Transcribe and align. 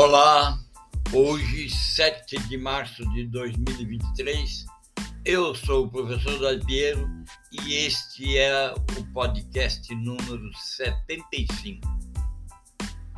Olá, 0.00 0.56
hoje, 1.12 1.68
7 1.68 2.38
de 2.48 2.56
março 2.56 3.04
de 3.10 3.26
2023, 3.26 4.64
eu 5.24 5.52
sou 5.56 5.86
o 5.86 5.90
professor 5.90 6.38
Dalpiero 6.38 7.10
e 7.50 7.74
este 7.74 8.38
é 8.38 8.72
o 8.72 9.12
podcast 9.12 9.92
número 9.96 10.54
75. 10.56 11.80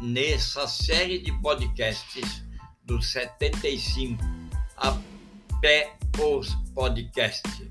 Nessa 0.01 0.67
série 0.67 1.19
de 1.19 1.31
podcasts 1.43 2.43
do 2.87 3.03
75 3.03 4.25
até 4.79 5.99
os 6.19 6.55
podcasts 6.75 7.69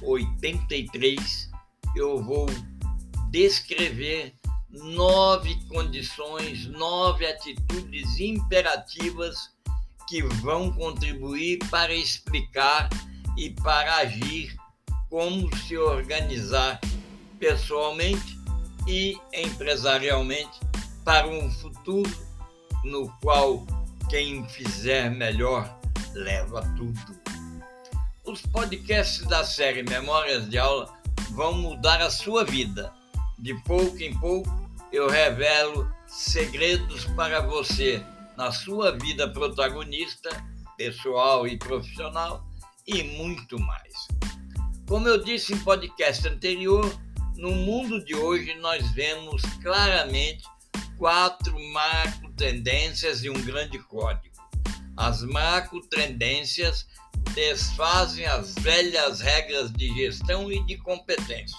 83, 0.00 1.50
eu 1.94 2.22
vou 2.24 2.46
descrever 3.30 4.34
nove 4.72 5.54
condições, 5.68 6.66
nove 6.66 7.26
atitudes 7.26 8.18
imperativas 8.18 9.50
que 10.08 10.22
vão 10.22 10.72
contribuir 10.72 11.58
para 11.70 11.94
explicar 11.94 12.88
e 13.36 13.50
para 13.50 13.96
agir 13.96 14.56
como 15.08 15.54
se 15.58 15.76
organizar 15.76 16.80
pessoalmente 17.38 18.38
e 18.86 19.16
empresarialmente 19.32 20.60
para 21.04 21.26
um 21.26 21.50
futuro 21.50 22.10
no 22.84 23.08
qual 23.20 23.66
quem 24.08 24.46
fizer 24.48 25.10
melhor 25.10 25.78
leva 26.14 26.62
tudo. 26.76 27.22
Os 28.24 28.40
podcasts 28.42 29.26
da 29.26 29.44
série 29.44 29.82
Memórias 29.82 30.48
de 30.48 30.58
Aula 30.58 30.92
vão 31.30 31.54
mudar 31.54 32.00
a 32.00 32.10
sua 32.10 32.44
vida. 32.44 32.92
De 33.38 33.54
pouco 33.62 33.98
em 34.00 34.16
pouco, 34.18 34.61
eu 34.92 35.08
revelo 35.08 35.90
segredos 36.06 37.06
para 37.16 37.40
você 37.40 38.04
na 38.36 38.52
sua 38.52 38.92
vida 38.98 39.26
protagonista, 39.28 40.28
pessoal 40.76 41.46
e 41.46 41.56
profissional 41.56 42.44
e 42.86 43.02
muito 43.02 43.58
mais. 43.58 43.92
Como 44.86 45.08
eu 45.08 45.24
disse 45.24 45.54
em 45.54 45.58
podcast 45.60 46.28
anterior, 46.28 46.84
no 47.36 47.52
mundo 47.52 48.04
de 48.04 48.14
hoje 48.14 48.54
nós 48.56 48.90
vemos 48.92 49.40
claramente 49.62 50.44
quatro 50.98 51.58
macro 51.72 52.30
tendências 52.36 53.24
e 53.24 53.30
um 53.30 53.44
grande 53.44 53.78
código. 53.78 54.36
As 54.96 55.22
macro 55.22 55.80
tendências 55.88 56.86
desfazem 57.34 58.26
as 58.26 58.54
velhas 58.56 59.20
regras 59.20 59.72
de 59.72 59.88
gestão 59.94 60.52
e 60.52 60.62
de 60.66 60.76
competência. 60.76 61.56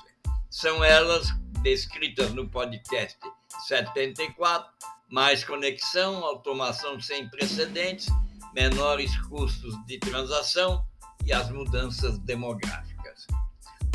São 0.51 0.83
elas 0.83 1.33
descritas 1.63 2.33
no 2.33 2.47
podcast 2.49 3.17
74, 3.67 4.69
mais 5.09 5.45
conexão, 5.45 6.25
automação 6.25 6.99
sem 6.99 7.29
precedentes, 7.29 8.07
menores 8.53 9.17
custos 9.27 9.73
de 9.85 9.97
transação 9.97 10.85
e 11.25 11.31
as 11.31 11.49
mudanças 11.49 12.19
demográficas. 12.19 13.25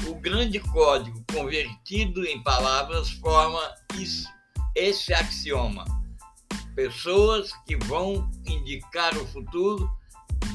O 0.08 0.14
grande 0.14 0.58
código 0.60 1.22
convertido 1.30 2.25
em 2.25 2.42
palavras 2.42 3.10
forma 3.10 3.60
isso, 3.97 4.27
esse 4.75 5.12
axioma. 5.12 5.84
Pessoas 6.75 7.53
que 7.66 7.77
vão 7.77 8.30
indicar 8.47 9.14
o 9.19 9.27
futuro 9.27 9.91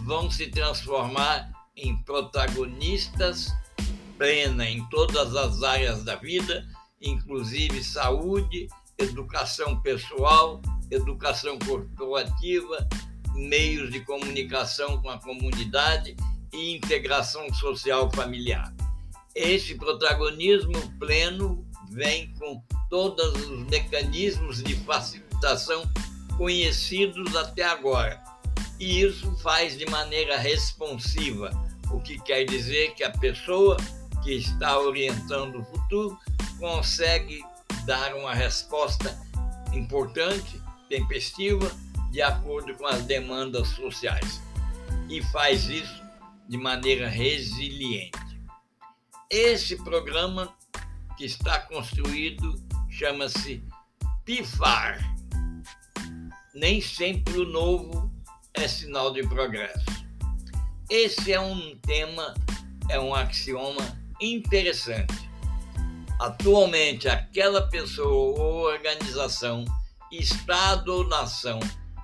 vão 0.04 0.32
se 0.32 0.48
transformar 0.48 1.52
em 1.76 1.96
protagonistas 2.04 3.54
plena 4.18 4.68
em 4.68 4.84
todas 4.90 5.36
as 5.36 5.62
áreas 5.62 6.04
da 6.04 6.16
vida 6.16 6.66
inclusive 7.04 7.84
saúde, 7.84 8.68
educação 8.98 9.80
pessoal, 9.82 10.62
educação 10.90 11.60
corporativa, 11.60 12.88
meios 13.36 13.92
de 13.92 14.00
comunicação 14.02 15.02
com 15.02 15.10
a 15.10 15.20
comunidade 15.20 16.16
e 16.54 16.76
integração 16.76 17.52
social 17.54 18.10
familiar. 18.12 18.74
Esse 19.36 19.76
protagonismo 19.76 20.74
pleno 21.00 21.66
vem 21.90 22.34
com 22.36 22.62
todos 22.90 23.34
os 23.50 23.66
mecanismos 23.68 24.64
de 24.64 24.76
facilitação 24.76 25.84
conhecidos 26.38 27.36
até 27.36 27.64
agora. 27.64 28.24
E 28.80 29.02
isso 29.02 29.32
faz 29.38 29.78
de 29.78 29.86
maneira 29.88 30.38
responsiva, 30.38 31.50
o 31.92 32.00
que 32.00 32.20
quer 32.22 32.44
dizer 32.44 32.94
que 32.96 33.04
a 33.04 33.12
pessoa 33.12 33.78
que 34.24 34.34
está 34.34 34.80
orientando 34.80 35.60
o 35.60 35.66
futuro 35.66 36.18
consegue 36.64 37.44
dar 37.86 38.16
uma 38.16 38.34
resposta 38.34 39.22
importante, 39.74 40.62
tempestiva, 40.88 41.70
de 42.10 42.22
acordo 42.22 42.74
com 42.76 42.88
as 42.88 43.04
demandas 43.04 43.68
sociais. 43.68 44.42
E 45.10 45.22
faz 45.24 45.68
isso 45.68 46.02
de 46.48 46.58
maneira 46.58 47.10
resiliente. 47.10 48.18
Esse 49.30 49.76
programa 49.84 50.56
que 51.18 51.26
está 51.26 51.60
construído 51.60 52.56
chama-se 52.90 53.62
PIFAR. 54.24 55.04
Nem 56.56 56.80
sempre 56.80 57.40
o 57.40 57.46
novo 57.46 58.10
é 58.54 58.70
sinal 58.70 59.12
de 59.12 59.22
progresso. 59.28 59.84
Esse 60.90 61.34
é 61.34 61.42
um 61.42 61.78
tema, 61.80 62.34
é 62.88 62.98
um 62.98 63.14
axioma 63.14 64.00
interessante 64.22 65.23
Atualmente, 66.24 67.10
aquela 67.10 67.64
pessoa 67.64 68.40
ou 68.40 68.62
organização, 68.62 69.66
Estado 70.10 70.88
ou 70.88 71.06
nação 71.06 71.60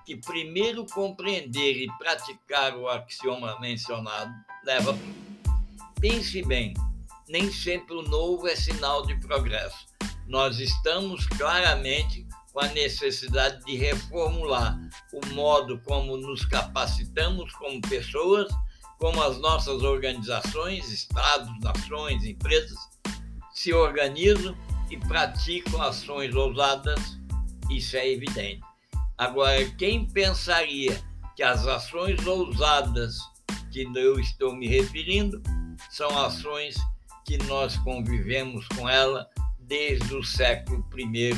que 0.05 0.17
primeiro 0.17 0.85
compreender 0.87 1.77
e 1.77 1.87
praticar 1.97 2.75
o 2.75 2.89
axioma 2.89 3.57
mencionado 3.61 4.29
leva. 4.65 4.93
Pense 6.01 6.43
bem, 6.43 6.73
nem 7.29 7.49
sempre 7.49 7.95
o 7.95 8.01
novo 8.01 8.45
é 8.45 8.57
sinal 8.57 9.05
de 9.05 9.17
progresso. 9.21 9.85
Nós 10.27 10.59
estamos 10.59 11.25
claramente 11.25 12.27
com 12.51 12.59
a 12.59 12.67
necessidade 12.67 13.63
de 13.63 13.77
reformular 13.77 14.77
o 15.13 15.25
modo 15.27 15.79
como 15.85 16.17
nos 16.17 16.43
capacitamos 16.43 17.53
como 17.53 17.79
pessoas, 17.79 18.51
como 18.97 19.23
as 19.23 19.37
nossas 19.37 19.81
organizações, 19.81 20.91
estados, 20.91 21.57
nações, 21.61 22.25
empresas 22.25 22.77
se 23.59 23.73
organizam 23.73 24.55
e 24.89 24.95
praticam 24.95 25.81
ações 25.81 26.33
ousadas, 26.33 27.19
isso 27.69 27.97
é 27.97 28.09
evidente. 28.09 28.61
Agora, 29.17 29.69
quem 29.71 30.05
pensaria 30.05 30.97
que 31.35 31.43
as 31.43 31.67
ações 31.67 32.25
ousadas 32.25 33.17
que 33.69 33.81
eu 33.81 34.17
estou 34.17 34.55
me 34.55 34.65
referindo 34.65 35.43
são 35.89 36.07
ações 36.19 36.77
que 37.25 37.37
nós 37.49 37.75
convivemos 37.79 38.65
com 38.69 38.87
ela 38.87 39.29
desde 39.59 40.15
o 40.15 40.23
século 40.23 40.81
I 40.97 41.33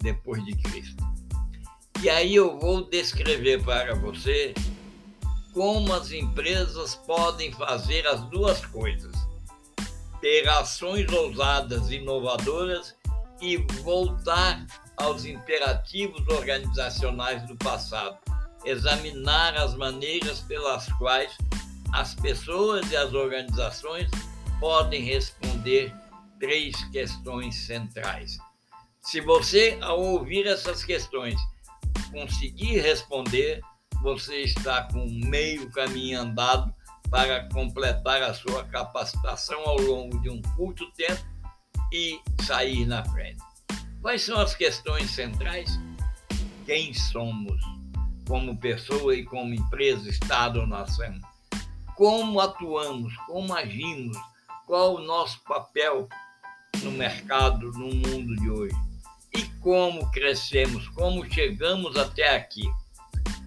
depois 0.00 0.44
de 0.44 0.56
Cristo. 0.56 1.04
E 2.02 2.10
aí 2.10 2.34
eu 2.34 2.58
vou 2.58 2.90
descrever 2.90 3.62
para 3.62 3.94
você 3.94 4.52
como 5.52 5.92
as 5.92 6.10
empresas 6.10 6.96
podem 6.96 7.52
fazer 7.52 8.04
as 8.08 8.20
duas 8.30 8.66
coisas 8.66 9.14
ter 10.22 10.48
ações 10.48 11.12
ousadas 11.12 11.90
inovadoras 11.90 12.94
e 13.40 13.56
voltar 13.82 14.64
aos 14.96 15.24
imperativos 15.24 16.26
organizacionais 16.28 17.44
do 17.48 17.56
passado, 17.56 18.16
examinar 18.64 19.56
as 19.56 19.74
maneiras 19.74 20.38
pelas 20.40 20.86
quais 20.92 21.36
as 21.92 22.14
pessoas 22.14 22.88
e 22.92 22.96
as 22.96 23.12
organizações 23.12 24.08
podem 24.60 25.02
responder 25.02 25.92
três 26.38 26.76
questões 26.90 27.56
centrais. 27.66 28.38
Se 29.00 29.20
você, 29.20 29.76
ao 29.80 30.00
ouvir 30.00 30.46
essas 30.46 30.84
questões, 30.84 31.34
conseguir 32.12 32.78
responder, 32.78 33.60
você 34.00 34.42
está 34.42 34.84
com 34.84 35.04
meio 35.04 35.68
caminho 35.72 36.20
andado 36.20 36.72
para 37.12 37.46
completar 37.50 38.22
a 38.22 38.32
sua 38.32 38.64
capacitação 38.64 39.60
ao 39.66 39.78
longo 39.82 40.18
de 40.22 40.30
um 40.30 40.40
curto 40.56 40.90
tempo 40.92 41.22
e 41.92 42.18
sair 42.46 42.86
na 42.86 43.04
frente. 43.04 43.42
Quais 44.00 44.22
são 44.22 44.40
as 44.40 44.54
questões 44.54 45.10
centrais? 45.10 45.78
Quem 46.64 46.94
somos 46.94 47.60
como 48.26 48.56
pessoa 48.56 49.14
e 49.14 49.26
como 49.26 49.52
empresa, 49.52 50.08
Estado 50.08 50.60
ou 50.60 50.66
nação? 50.66 51.14
Como 51.96 52.40
atuamos? 52.40 53.14
Como 53.26 53.54
agimos? 53.54 54.16
Qual 54.66 54.94
o 54.94 55.04
nosso 55.04 55.38
papel 55.44 56.08
no 56.82 56.92
mercado, 56.92 57.72
no 57.72 57.94
mundo 57.94 58.34
de 58.36 58.48
hoje? 58.48 58.76
E 59.36 59.42
como 59.60 60.10
crescemos? 60.12 60.88
Como 60.88 61.30
chegamos 61.30 61.94
até 61.94 62.34
aqui? 62.34 62.64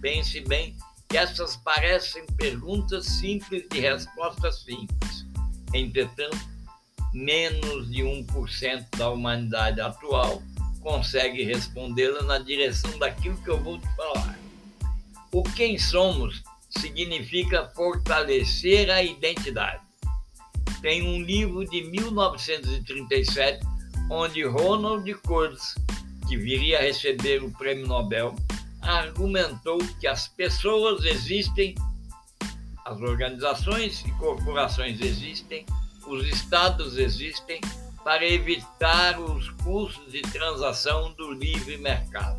Pense 0.00 0.40
bem 0.42 0.76
que 1.08 1.16
essas 1.16 1.56
parecem 1.56 2.26
perguntas 2.36 3.06
simples 3.06 3.64
de 3.70 3.80
respostas 3.80 4.62
simples. 4.62 5.26
Entretanto, 5.72 6.38
menos 7.12 7.90
de 7.90 8.02
1% 8.02 8.86
da 8.96 9.10
humanidade 9.10 9.80
atual 9.80 10.42
consegue 10.80 11.42
respondê-la 11.42 12.22
na 12.22 12.38
direção 12.38 12.98
daquilo 12.98 13.36
que 13.42 13.50
eu 13.50 13.62
vou 13.62 13.78
te 13.78 13.88
falar. 13.96 14.38
O 15.32 15.42
quem 15.42 15.78
somos 15.78 16.42
significa 16.70 17.68
fortalecer 17.74 18.90
a 18.90 19.02
identidade. 19.02 19.82
Tem 20.80 21.02
um 21.02 21.22
livro 21.22 21.64
de 21.64 21.82
1937 21.90 23.66
onde 24.10 24.44
Ronald 24.44 25.12
Coates, 25.26 25.74
que 26.28 26.36
viria 26.36 26.78
a 26.78 26.82
receber 26.82 27.42
o 27.42 27.50
prêmio 27.50 27.86
Nobel, 27.86 28.34
argumentou 28.86 29.78
que 30.00 30.06
as 30.06 30.28
pessoas 30.28 31.04
existem, 31.04 31.74
as 32.84 33.00
organizações 33.00 34.04
e 34.04 34.10
corporações 34.12 35.00
existem, 35.00 35.66
os 36.06 36.26
estados 36.28 36.96
existem 36.96 37.60
para 38.04 38.24
evitar 38.24 39.18
os 39.20 39.50
custos 39.64 40.12
de 40.12 40.22
transação 40.22 41.12
do 41.14 41.32
livre 41.32 41.76
mercado. 41.78 42.38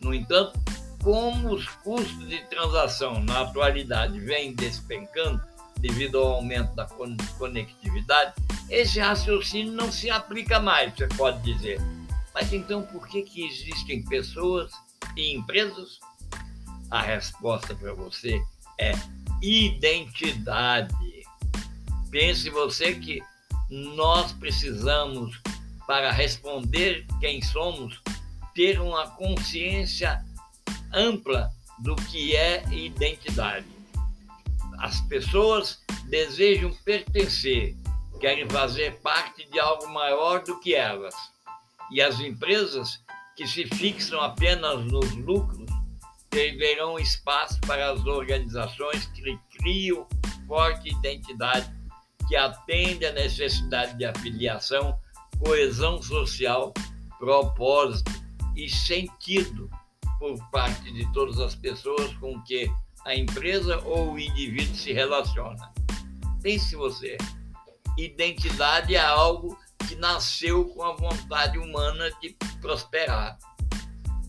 No 0.00 0.12
entanto, 0.12 0.58
como 1.02 1.54
os 1.54 1.68
custos 1.68 2.28
de 2.28 2.42
transação 2.46 3.22
na 3.22 3.42
atualidade 3.42 4.18
vêm 4.18 4.52
despencando 4.52 5.40
devido 5.78 6.18
ao 6.18 6.34
aumento 6.34 6.74
da 6.74 6.86
conectividade, 7.38 8.34
esse 8.68 8.98
raciocínio 8.98 9.72
não 9.72 9.92
se 9.92 10.10
aplica 10.10 10.58
mais, 10.58 10.92
você 10.92 11.06
pode 11.06 11.40
dizer. 11.42 11.80
Mas 12.34 12.52
então 12.52 12.82
por 12.82 13.06
que, 13.06 13.22
que 13.22 13.46
existem 13.46 14.02
pessoas 14.02 14.72
e 15.16 15.34
empresas? 15.34 15.98
A 16.90 17.02
resposta 17.02 17.74
para 17.74 17.92
você 17.92 18.42
é 18.78 18.92
identidade. 19.42 20.94
Pense 22.10 22.48
você 22.50 22.94
que 22.94 23.22
nós 23.68 24.32
precisamos, 24.32 25.40
para 25.86 26.10
responder 26.10 27.06
quem 27.20 27.42
somos, 27.42 28.00
ter 28.54 28.80
uma 28.80 29.10
consciência 29.10 30.24
ampla 30.92 31.50
do 31.78 31.94
que 31.94 32.34
é 32.34 32.64
identidade. 32.72 33.66
As 34.78 35.00
pessoas 35.02 35.82
desejam 36.08 36.72
pertencer, 36.84 37.76
querem 38.20 38.48
fazer 38.48 38.98
parte 39.00 39.48
de 39.50 39.58
algo 39.58 39.88
maior 39.88 40.42
do 40.42 40.58
que 40.60 40.74
elas. 40.74 41.14
E 41.90 42.00
as 42.00 42.20
empresas 42.20 43.00
que 43.38 43.46
se 43.46 43.66
fixam 43.66 44.20
apenas 44.20 44.84
nos 44.86 45.14
lucros 45.14 45.70
terão 46.28 46.98
espaço 46.98 47.60
para 47.60 47.92
as 47.92 48.04
organizações 48.04 49.06
que 49.14 49.38
criam 49.56 50.04
forte 50.48 50.88
identidade 50.88 51.72
que 52.26 52.34
atende 52.34 53.06
à 53.06 53.12
necessidade 53.12 53.96
de 53.96 54.04
afiliação, 54.04 54.98
coesão 55.38 56.02
social, 56.02 56.74
propósito 57.16 58.10
e 58.56 58.68
sentido 58.68 59.70
por 60.18 60.36
parte 60.50 60.92
de 60.92 61.10
todas 61.12 61.38
as 61.38 61.54
pessoas 61.54 62.12
com 62.14 62.42
que 62.42 62.68
a 63.06 63.14
empresa 63.14 63.80
ou 63.84 64.14
o 64.14 64.18
indivíduo 64.18 64.74
se 64.74 64.92
relaciona. 64.92 65.72
Pense 66.42 66.74
você, 66.74 67.16
identidade 67.96 68.96
é 68.96 69.00
algo 69.00 69.56
que 69.88 69.96
nasceu 69.96 70.66
com 70.66 70.82
a 70.82 70.92
vontade 70.92 71.58
humana 71.58 72.10
de 72.20 72.36
prosperar. 72.60 73.38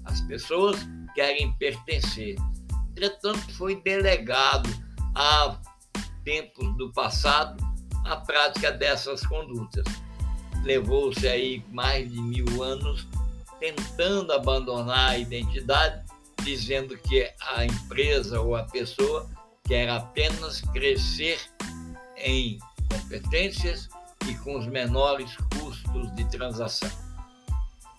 As 0.06 0.21
pessoas 0.21 0.77
querem 1.13 1.51
pertencer. 1.53 2.38
Entretanto, 2.91 3.53
foi 3.53 3.75
delegado 3.81 4.69
a 5.13 5.59
tempos 6.23 6.75
do 6.77 6.91
passado 6.94 7.61
a 8.06 8.15
prática 8.15 8.71
dessas 8.71 9.25
condutas. 9.25 9.83
Levou-se 10.63 11.27
aí 11.27 11.63
mais 11.71 12.09
de 12.09 12.21
mil 12.21 12.63
anos 12.63 13.06
tentando 13.59 14.31
abandonar 14.31 15.11
a 15.11 15.17
identidade, 15.17 16.06
dizendo 16.44 16.97
que 16.97 17.29
a 17.41 17.65
empresa 17.65 18.39
ou 18.39 18.56
a 18.56 18.63
pessoa 18.63 19.29
quer 19.65 19.89
apenas 19.89 20.61
crescer 20.61 21.39
em 22.17 22.57
competências 22.89 23.89
e 24.30 24.36
com 24.38 24.58
os 24.58 24.68
menores 24.68 25.36
custos 25.54 26.14
de 26.16 26.24
transação. 26.30 26.90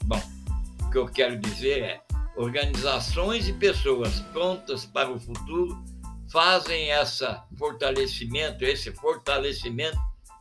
Bom, 0.05 0.23
o 0.83 0.91
que 0.91 0.99
eu 0.99 1.07
quero 1.07 1.39
dizer 1.39 1.83
é: 1.83 2.03
organizações 2.37 3.49
e 3.49 3.53
pessoas 3.53 4.21
prontas 4.33 4.87
para 4.87 5.11
o 5.11 5.19
futuro 5.19 5.83
fazem 6.31 6.91
essa 6.91 7.45
fortalecimento, 7.59 8.65
esse 8.65 8.93
fortalecimento 8.93 9.99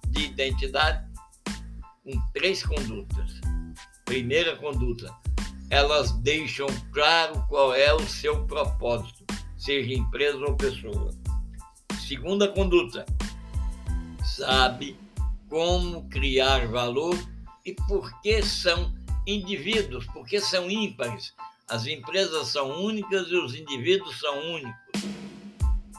de 0.07 0.25
identidade 0.25 1.03
com 2.03 2.11
três 2.33 2.63
condutas. 2.63 3.39
Primeira 4.05 4.55
conduta, 4.57 5.13
elas 5.69 6.11
deixam 6.19 6.67
claro 6.93 7.43
qual 7.47 7.73
é 7.73 7.93
o 7.93 8.07
seu 8.07 8.45
propósito, 8.45 9.25
seja 9.57 9.93
empresa 9.93 10.37
ou 10.39 10.55
pessoa. 10.55 11.11
Segunda 12.07 12.47
conduta, 12.47 13.05
sabe 14.23 14.97
como 15.49 16.07
criar 16.09 16.67
valor 16.67 17.17
e 17.65 17.73
por 17.87 18.21
que 18.21 18.41
são 18.43 18.93
indivíduos, 19.25 20.05
por 20.07 20.25
que 20.25 20.39
são 20.39 20.69
ímpares. 20.69 21.33
As 21.67 21.85
empresas 21.85 22.47
são 22.47 22.83
únicas 22.83 23.27
e 23.27 23.35
os 23.35 23.55
indivíduos 23.55 24.19
são 24.19 24.37
únicos 24.53 24.89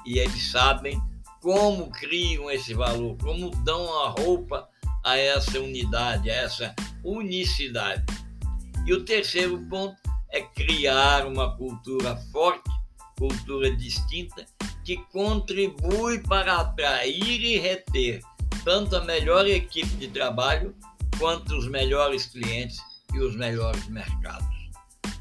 e 0.05 0.19
eles 0.19 0.51
sabem 0.51 1.01
como 1.41 1.91
criam 1.91 2.51
esse 2.51 2.75
valor, 2.75 3.17
como 3.19 3.51
dão 3.65 4.03
a 4.03 4.11
roupa 4.11 4.69
a 5.05 5.17
essa 5.17 5.59
unidade, 5.59 6.31
a 6.31 6.35
essa 6.35 6.75
unicidade. 7.05 8.05
E 8.87 8.93
o 8.93 9.05
terceiro 9.05 9.59
ponto 9.69 9.97
é 10.31 10.43
criar 10.43 11.27
uma 11.27 11.57
cultura 11.57 12.17
forte, 12.33 12.71
cultura 13.19 13.75
distinta, 13.75 14.45
que 14.85 14.97
contribui 15.13 16.21
para 16.21 16.57
atrair 16.57 17.41
e 17.41 17.59
reter 17.59 18.21
tanto 18.65 18.97
a 18.97 19.05
melhor 19.05 19.47
equipe 19.47 19.95
de 19.97 20.09
trabalho 20.09 20.75
quanto 21.19 21.57
os 21.57 21.69
melhores 21.69 22.27
clientes 22.27 22.79
e 23.15 23.19
os 23.19 23.37
melhores 23.37 23.87
mercados. 23.89 24.49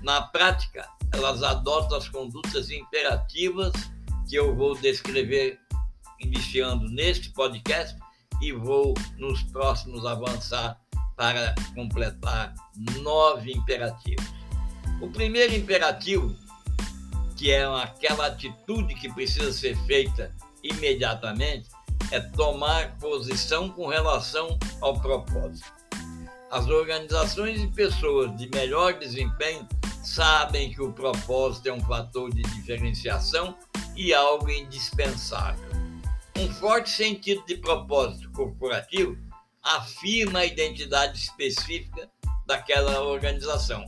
Na 0.01 0.21
prática, 0.21 0.87
elas 1.13 1.43
adotam 1.43 1.97
as 1.97 2.07
condutas 2.07 2.69
imperativas 2.69 3.73
que 4.27 4.35
eu 4.35 4.55
vou 4.55 4.75
descrever 4.75 5.59
iniciando 6.19 6.87
neste 6.89 7.29
podcast 7.31 7.97
e 8.41 8.51
vou 8.51 8.93
nos 9.17 9.41
próximos 9.43 10.05
avançar 10.05 10.79
para 11.15 11.53
completar 11.75 12.53
nove 13.01 13.51
imperativos. 13.51 14.25
O 15.01 15.09
primeiro 15.09 15.53
imperativo, 15.53 16.33
que 17.35 17.51
é 17.51 17.65
aquela 17.65 18.27
atitude 18.27 18.95
que 18.95 19.11
precisa 19.11 19.51
ser 19.51 19.75
feita 19.85 20.33
imediatamente, 20.63 21.69
é 22.11 22.19
tomar 22.19 22.97
posição 22.97 23.69
com 23.69 23.87
relação 23.87 24.57
ao 24.81 24.99
propósito. 24.99 25.71
As 26.51 26.67
organizações 26.67 27.61
e 27.61 27.67
pessoas 27.67 28.35
de 28.35 28.49
melhor 28.49 28.97
desempenho 28.97 29.67
sabem 30.03 30.73
que 30.73 30.81
o 30.81 30.91
propósito 30.91 31.69
é 31.69 31.73
um 31.73 31.81
fator 31.81 32.33
de 32.33 32.41
diferenciação 32.41 33.55
e 33.95 34.13
algo 34.13 34.49
indispensável. 34.49 35.69
Um 36.37 36.51
forte 36.53 36.89
sentido 36.89 37.45
de 37.45 37.57
propósito 37.57 38.31
corporativo 38.31 39.17
afirma 39.61 40.39
a 40.39 40.45
identidade 40.45 41.19
específica 41.19 42.09
daquela 42.47 43.01
organização, 43.03 43.85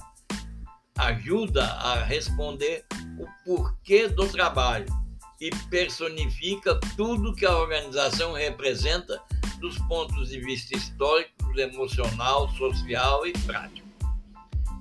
ajuda 0.97 1.65
a 1.65 2.03
responder 2.03 2.85
o 3.17 3.25
porquê 3.43 4.07
do 4.07 4.27
trabalho 4.27 5.00
e 5.41 5.49
personifica 5.71 6.79
tudo 6.95 7.33
que 7.33 7.45
a 7.45 7.57
organização 7.57 8.33
representa 8.33 9.21
dos 9.59 9.77
pontos 9.79 10.29
de 10.29 10.39
vista 10.39 10.77
histórico, 10.77 11.31
emocional, 11.59 12.47
social 12.51 13.25
e 13.25 13.33
prático. 13.33 13.87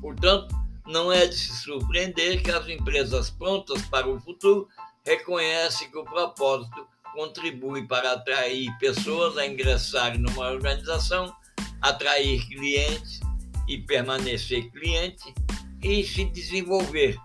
Portanto, 0.02 0.54
não 0.86 1.10
é 1.10 1.26
de 1.26 1.36
se 1.36 1.56
surpreender 1.62 2.42
que 2.42 2.50
as 2.50 2.68
empresas 2.68 3.30
prontas 3.30 3.82
para 3.86 4.08
o 4.08 4.20
futuro 4.20 4.68
reconhece 5.04 5.90
que 5.90 5.96
o 5.96 6.04
propósito 6.04 6.86
contribui 7.14 7.86
para 7.86 8.12
atrair 8.12 8.70
pessoas 8.78 9.36
a 9.38 9.46
ingressarem 9.46 10.20
numa 10.20 10.50
organização, 10.50 11.34
atrair 11.80 12.46
clientes 12.46 13.20
e 13.66 13.78
permanecer 13.78 14.70
cliente 14.70 15.34
e 15.82 16.04
se 16.04 16.24
desenvolver. 16.26 17.18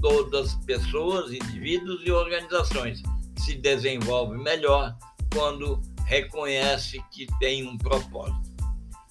Todas 0.00 0.54
pessoas, 0.66 1.32
indivíduos 1.32 2.00
e 2.04 2.10
organizações 2.10 3.02
se 3.38 3.54
desenvolvem 3.54 4.42
melhor 4.42 4.96
quando 5.32 5.80
reconhece 6.06 7.02
que 7.10 7.26
tem 7.38 7.66
um 7.66 7.76
propósito. 7.76 8.50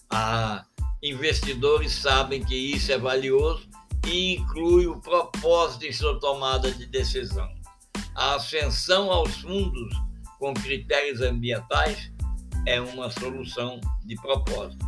Ah, 0.09 0.65
investidores 1.01 1.93
sabem 1.93 2.43
que 2.43 2.55
isso 2.55 2.91
é 2.91 2.97
valioso 2.97 3.69
e 4.07 4.35
inclui 4.35 4.87
o 4.87 4.99
propósito 4.99 5.85
em 5.85 5.93
sua 5.93 6.19
tomada 6.19 6.71
de 6.71 6.85
decisão 6.85 7.59
a 8.19 8.35
ascensão 8.35 9.09
aos 9.09 9.37
fundos 9.37 9.95
com 10.37 10.53
critérios 10.53 11.21
ambientais 11.21 12.11
é 12.65 12.81
uma 12.81 13.09
solução 13.09 13.79
de 14.03 14.15
propósito. 14.15 14.85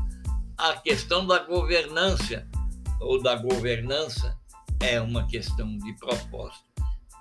A 0.58 0.74
questão 0.74 1.26
da 1.26 1.40
governança 1.40 2.46
ou 3.00 3.24
da 3.24 3.38
governança 3.38 4.38
é 4.82 5.00
uma 5.00 5.26
questão 5.28 5.78
de 5.78 5.94
propósito. 5.94 6.66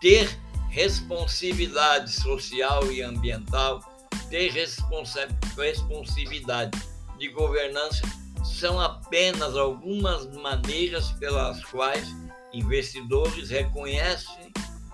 Ter 0.01 0.29
responsividade 0.71 2.11
social 2.11 2.91
e 2.91 3.03
ambiental, 3.03 3.81
ter 4.29 4.51
responsa 4.51 5.29
responsividade 5.57 6.79
de 7.19 7.29
governança 7.29 8.03
são 8.45 8.81
apenas 8.81 9.57
algumas 9.57 10.27
maneiras 10.37 11.13
pelas 11.13 11.63
quais 11.67 12.09
investidores 12.53 13.51
reconhecem 13.51 14.51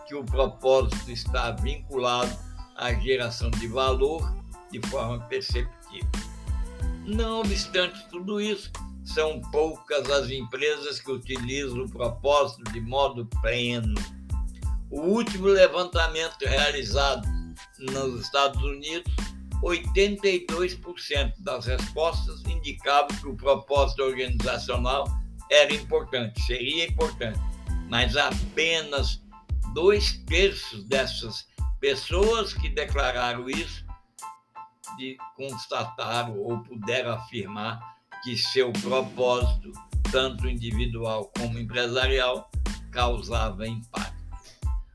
que 0.06 0.14
o 0.14 0.24
propósito 0.24 1.10
está 1.10 1.52
vinculado 1.52 2.36
à 2.76 2.92
geração 2.94 3.50
de 3.50 3.66
valor 3.68 4.34
de 4.70 4.80
forma 4.88 5.20
perceptível. 5.26 6.08
Não 7.04 7.40
obstante 7.40 8.04
tudo 8.10 8.40
isso, 8.40 8.70
são 9.06 9.40
poucas 9.52 10.10
as 10.10 10.30
empresas 10.30 11.00
que 11.00 11.10
utilizam 11.10 11.84
o 11.84 11.90
propósito 11.90 12.64
de 12.72 12.80
modo 12.80 13.24
pleno. 13.40 13.94
O 14.90 15.00
último 15.00 15.46
levantamento 15.46 16.42
realizado 16.42 17.26
nos 17.78 18.20
Estados 18.20 18.62
Unidos, 18.62 19.14
82% 19.62 21.34
das 21.38 21.66
respostas 21.66 22.42
indicavam 22.44 23.08
que 23.08 23.28
o 23.28 23.36
propósito 23.36 24.02
organizacional 24.02 25.06
era 25.50 25.72
importante, 25.72 26.40
seria 26.42 26.86
importante, 26.86 27.38
mas 27.88 28.16
apenas 28.16 29.22
dois 29.72 30.18
terços 30.26 30.84
dessas 30.84 31.46
pessoas 31.80 32.52
que 32.52 32.68
declararam 32.68 33.48
isso 33.48 33.84
de 34.98 35.16
constataram 35.36 36.38
ou 36.38 36.58
puderam 36.60 37.12
afirmar 37.12 37.95
que 38.26 38.36
seu 38.36 38.72
propósito, 38.72 39.70
tanto 40.10 40.48
individual 40.48 41.30
como 41.38 41.60
empresarial, 41.60 42.50
causava 42.90 43.68
impacto. 43.68 44.16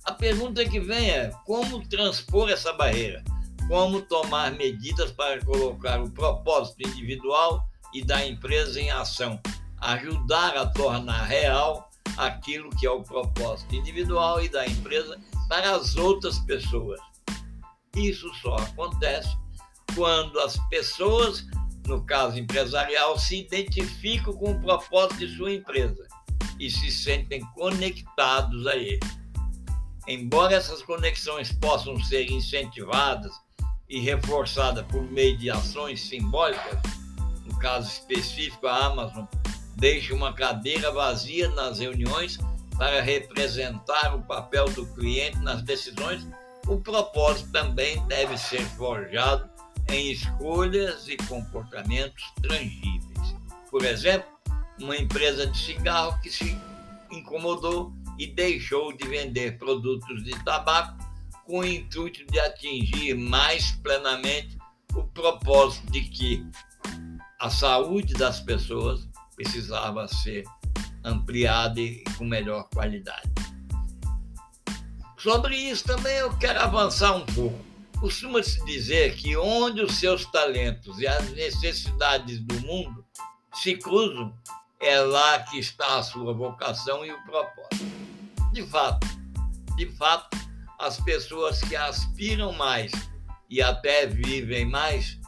A 0.03 0.11
pergunta 0.11 0.65
que 0.65 0.81
vem 0.81 1.09
é: 1.09 1.31
como 1.45 1.87
transpor 1.87 2.49
essa 2.49 2.73
barreira? 2.73 3.23
Como 3.69 4.01
tomar 4.01 4.51
medidas 4.51 5.13
para 5.13 5.39
colocar 5.45 6.01
o 6.01 6.11
propósito 6.11 6.85
individual 6.85 7.63
e 7.93 8.03
da 8.03 8.27
empresa 8.27 8.81
em 8.81 8.91
ação? 8.91 9.39
Ajudar 9.77 10.57
a 10.57 10.65
tornar 10.65 11.23
real 11.23 11.89
aquilo 12.17 12.69
que 12.71 12.85
é 12.85 12.91
o 12.91 13.01
propósito 13.01 13.73
individual 13.73 14.43
e 14.43 14.49
da 14.49 14.67
empresa 14.67 15.17
para 15.47 15.73
as 15.73 15.95
outras 15.95 16.37
pessoas. 16.39 16.99
Isso 17.95 18.29
só 18.41 18.57
acontece 18.57 19.29
quando 19.95 20.37
as 20.39 20.57
pessoas, 20.69 21.45
no 21.87 22.03
caso 22.03 22.37
empresarial, 22.37 23.17
se 23.17 23.41
identificam 23.41 24.33
com 24.33 24.51
o 24.51 24.61
propósito 24.61 25.17
de 25.17 25.35
sua 25.35 25.53
empresa 25.53 26.07
e 26.59 26.69
se 26.69 26.91
sentem 26.91 27.41
conectados 27.55 28.67
a 28.67 28.75
ele. 28.75 28.99
Embora 30.07 30.55
essas 30.55 30.81
conexões 30.81 31.51
possam 31.51 32.01
ser 32.03 32.29
incentivadas 32.29 33.31
e 33.89 33.99
reforçadas 33.99 34.85
por 34.87 35.03
meio 35.03 35.37
de 35.37 35.49
ações 35.49 36.01
simbólicas, 36.01 36.79
no 37.45 37.57
caso 37.59 37.89
específico, 37.89 38.67
a 38.67 38.85
Amazon 38.85 39.25
deixa 39.75 40.13
uma 40.13 40.33
cadeira 40.33 40.91
vazia 40.91 41.49
nas 41.49 41.79
reuniões 41.79 42.37
para 42.77 43.01
representar 43.01 44.15
o 44.15 44.21
papel 44.23 44.65
do 44.69 44.85
cliente 44.93 45.37
nas 45.39 45.61
decisões, 45.61 46.27
o 46.67 46.77
propósito 46.77 47.51
também 47.51 48.03
deve 48.07 48.37
ser 48.37 48.63
forjado 48.77 49.50
em 49.91 50.11
escolhas 50.11 51.07
e 51.07 51.17
comportamentos 51.17 52.23
tangíveis. 52.41 53.35
Por 53.69 53.83
exemplo, 53.83 54.29
uma 54.79 54.97
empresa 54.97 55.45
de 55.47 55.57
cigarro 55.57 56.19
que 56.21 56.29
se 56.29 56.57
incomodou 57.11 57.93
e 58.17 58.27
deixou 58.27 58.95
de 58.95 59.07
vender 59.07 59.57
produtos 59.57 60.23
de 60.23 60.31
tabaco 60.43 60.97
com 61.45 61.59
o 61.59 61.65
intuito 61.65 62.25
de 62.25 62.39
atingir 62.39 63.15
mais 63.15 63.71
plenamente 63.71 64.57
o 64.95 65.03
propósito 65.03 65.91
de 65.91 66.01
que 66.01 66.45
a 67.39 67.49
saúde 67.49 68.13
das 68.13 68.39
pessoas 68.39 69.07
precisava 69.35 70.07
ser 70.07 70.43
ampliada 71.03 71.79
e 71.81 72.03
com 72.17 72.23
melhor 72.23 72.69
qualidade. 72.73 73.29
Sobre 75.17 75.55
isso 75.55 75.83
também 75.83 76.15
eu 76.17 76.35
quero 76.37 76.59
avançar 76.59 77.15
um 77.15 77.25
pouco. 77.25 77.70
Costuma-se 78.01 78.65
dizer 78.65 79.15
que 79.15 79.37
onde 79.37 79.79
os 79.79 79.99
seus 79.99 80.25
talentos 80.25 80.97
e 80.97 81.05
as 81.05 81.29
necessidades 81.33 82.39
do 82.39 82.59
mundo 82.61 83.05
se 83.53 83.77
cruzam, 83.77 84.35
é 84.79 84.99
lá 84.99 85.37
que 85.43 85.59
está 85.59 85.99
a 85.99 86.03
sua 86.03 86.33
vocação 86.33 87.05
e 87.05 87.11
o 87.11 87.23
propósito. 87.23 87.85
De 88.51 88.63
fato, 88.63 89.05
de 89.75 89.85
fato, 89.91 90.35
as 90.79 90.99
pessoas 91.01 91.61
que 91.61 91.75
aspiram 91.75 92.51
mais 92.53 92.91
e 93.47 93.61
até 93.61 94.07
vivem 94.07 94.65
mais 94.65 95.19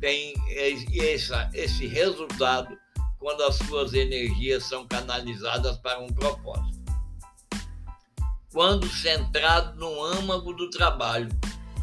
têm 0.00 0.32
esse, 0.48 1.32
esse 1.52 1.86
resultado 1.86 2.78
quando 3.18 3.42
as 3.42 3.56
suas 3.56 3.92
energias 3.92 4.64
são 4.64 4.86
canalizadas 4.86 5.76
para 5.76 5.98
um 5.98 6.06
propósito. 6.06 6.78
Quando 8.50 8.88
centrado 8.88 9.78
no 9.78 10.02
âmago 10.02 10.54
do 10.54 10.70
trabalho, 10.70 11.28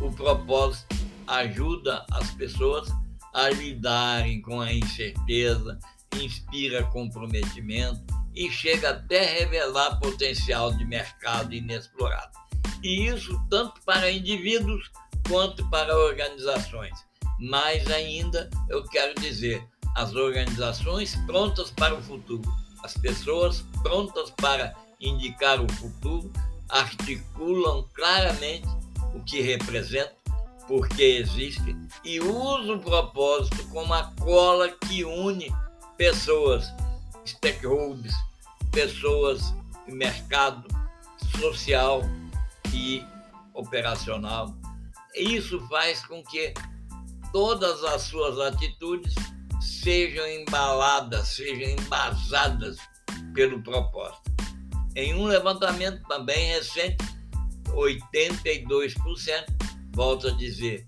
o 0.02 0.12
propósito 0.12 0.96
ajuda 1.28 2.06
as 2.12 2.32
pessoas 2.32 2.90
a 3.34 3.50
lidarem 3.50 4.42
com 4.42 4.62
a 4.62 4.72
incerteza, 4.72 5.80
inspira 6.16 6.84
comprometimento 6.86 8.02
e 8.36 8.50
chega 8.52 8.92
até 8.92 9.40
revelar 9.40 10.00
potencial 10.00 10.74
de 10.74 10.86
mercado 10.86 11.54
inexplorado. 11.54 12.32
E 12.84 13.08
isso 13.08 13.40
tanto 13.50 13.82
para 13.86 14.12
indivíduos 14.12 14.92
quanto 15.28 15.68
para 15.70 15.98
organizações. 15.98 16.94
Mais 17.40 17.90
ainda, 17.90 18.50
eu 18.70 18.84
quero 18.86 19.20
dizer, 19.22 19.66
as 19.96 20.14
organizações 20.16 21.16
prontas 21.26 21.72
para 21.72 21.96
o 21.96 22.02
futuro, 22.02 22.44
as 22.84 22.96
pessoas 22.98 23.64
prontas 23.82 24.32
para 24.32 24.76
indicar 25.00 25.62
o 25.62 25.72
futuro, 25.74 26.32
articulam 26.70 27.88
claramente 27.94 28.68
o 29.14 29.24
que 29.24 29.42
representa, 29.42 30.16
porque 30.68 31.04
existe, 31.04 31.76
e 32.04 32.20
usa 32.20 32.74
o 32.74 32.80
propósito 32.80 33.68
como 33.70 33.94
a 33.94 34.12
cola 34.20 34.70
que 34.70 35.04
une 35.04 35.54
pessoas, 35.98 36.74
stakeholders, 37.26 38.16
pessoas, 38.72 39.54
mercado 39.88 40.68
social 41.40 42.02
e 42.74 43.04
operacional. 43.54 44.56
Isso 45.16 45.60
faz 45.68 46.06
com 46.06 46.24
que 46.24 46.54
todas 47.32 47.84
as 47.84 48.04
suas 48.04 48.40
atitudes 48.40 49.14
sejam 49.62 50.28
embaladas, 50.28 51.28
sejam 51.28 51.70
embasadas 51.72 52.78
pelo 53.34 53.62
propósito. 53.62 54.32
Em 54.96 55.14
um 55.14 55.26
levantamento 55.26 56.02
também 56.08 56.48
recente, 56.50 57.04
82%, 57.76 59.46
volto 59.92 60.28
a 60.28 60.32
dizer, 60.32 60.86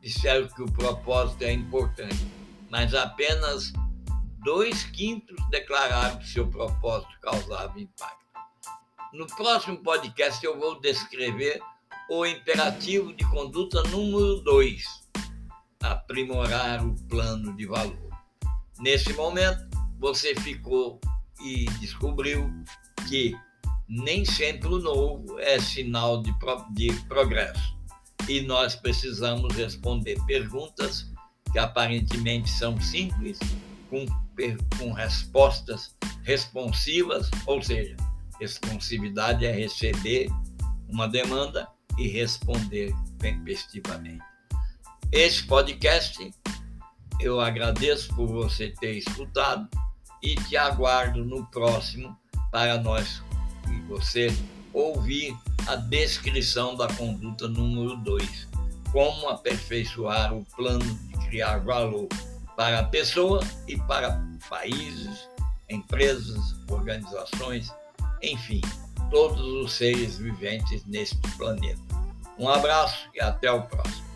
disseram 0.00 0.48
que 0.48 0.62
o 0.62 0.72
propósito 0.72 1.42
é 1.42 1.52
importante, 1.52 2.26
mas 2.70 2.94
apenas 2.94 3.72
dois 4.44 4.84
quintos 4.84 5.36
declararam 5.50 6.18
que 6.18 6.28
seu 6.28 6.46
propósito 6.48 7.12
causava 7.20 7.80
impacto. 7.80 8.22
No 9.12 9.26
próximo 9.26 9.76
podcast 9.78 10.44
eu 10.44 10.58
vou 10.58 10.80
descrever 10.80 11.60
o 12.10 12.26
imperativo 12.26 13.12
de 13.14 13.24
conduta 13.30 13.82
número 13.84 14.40
2, 14.40 14.84
aprimorar 15.82 16.84
o 16.84 16.94
plano 17.08 17.54
de 17.56 17.66
valor. 17.66 18.10
Nesse 18.80 19.12
momento, 19.12 19.64
você 19.98 20.34
ficou 20.34 21.00
e 21.40 21.66
descobriu 21.78 22.50
que 23.08 23.34
nem 23.92 24.24
sempre 24.24 24.68
o 24.68 24.78
novo 24.78 25.38
é 25.38 25.60
sinal 25.60 26.22
de, 26.22 26.32
pro, 26.38 26.64
de 26.70 26.90
progresso. 27.06 27.76
E 28.26 28.40
nós 28.40 28.74
precisamos 28.74 29.54
responder 29.54 30.18
perguntas 30.24 31.10
que 31.52 31.58
aparentemente 31.58 32.48
são 32.48 32.80
simples, 32.80 33.38
com, 33.90 34.06
com 34.78 34.92
respostas 34.92 35.94
responsivas, 36.22 37.30
ou 37.46 37.60
seja, 37.60 37.94
responsividade 38.40 39.44
é 39.44 39.52
receber 39.52 40.30
uma 40.88 41.06
demanda 41.06 41.68
e 41.98 42.08
responder 42.08 42.94
tempestivamente. 43.18 44.24
Este 45.10 45.46
podcast 45.46 46.30
eu 47.20 47.40
agradeço 47.40 48.14
por 48.14 48.26
você 48.26 48.70
ter 48.70 48.96
escutado 48.96 49.68
e 50.22 50.34
te 50.34 50.56
aguardo 50.56 51.22
no 51.22 51.44
próximo 51.50 52.16
para 52.50 52.78
nós 52.78 53.22
e 53.68 53.80
você 53.82 54.34
ouvir 54.72 55.36
a 55.66 55.76
descrição 55.76 56.74
da 56.76 56.88
conduta 56.94 57.46
número 57.48 57.96
2, 57.98 58.48
como 58.90 59.28
aperfeiçoar 59.28 60.34
o 60.34 60.44
plano 60.56 60.84
de 60.84 61.26
criar 61.28 61.58
valor 61.58 62.08
para 62.56 62.80
a 62.80 62.84
pessoa 62.84 63.40
e 63.66 63.76
para 63.76 64.22
países, 64.48 65.28
empresas, 65.68 66.54
organizações, 66.68 67.72
enfim, 68.22 68.60
todos 69.10 69.40
os 69.40 69.72
seres 69.72 70.18
viventes 70.18 70.84
neste 70.86 71.16
planeta. 71.36 71.80
Um 72.38 72.48
abraço 72.48 73.08
e 73.14 73.20
até 73.20 73.50
o 73.50 73.62
próximo. 73.62 74.11